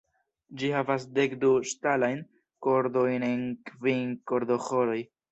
Ĝi 0.59 0.69
havas 0.75 1.03
dekdu 1.17 1.49
ŝtalajn 1.71 2.23
kordojn 2.67 3.25
en 3.27 3.43
kvin 3.69 4.09
kordoĥoroj. 4.33 4.97